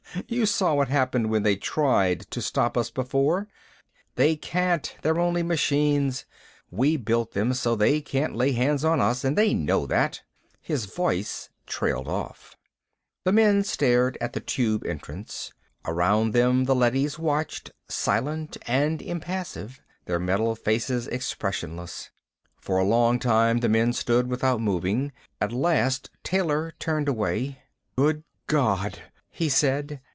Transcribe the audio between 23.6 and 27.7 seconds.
the men stood without moving. At last Taylor turned away.